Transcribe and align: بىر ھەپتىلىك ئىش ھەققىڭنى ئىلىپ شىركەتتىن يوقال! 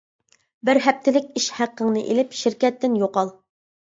بىر 0.69 0.77
ھەپتىلىك 0.85 1.27
ئىش 1.39 1.49
ھەققىڭنى 1.57 2.03
ئىلىپ 2.13 2.33
شىركەتتىن 2.39 2.97
يوقال! 3.03 3.31